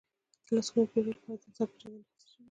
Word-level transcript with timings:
د 0.45 0.47
لسګونو 0.55 0.89
پېړيو 0.91 1.15
لپاره 1.17 1.37
د 1.39 1.43
انسان 1.47 1.67
پېژندنې 1.71 2.03
هڅې 2.05 2.13
شوي 2.25 2.29
دي. 2.29 2.35